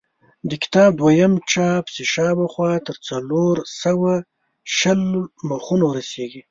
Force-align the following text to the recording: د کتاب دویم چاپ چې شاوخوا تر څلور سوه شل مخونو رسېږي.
د 0.49 0.51
کتاب 0.63 0.91
دویم 0.99 1.33
چاپ 1.51 1.83
چې 1.95 2.03
شاوخوا 2.13 2.71
تر 2.87 2.95
څلور 3.07 3.55
سوه 3.81 4.13
شل 4.77 5.01
مخونو 5.49 5.87
رسېږي. 5.97 6.39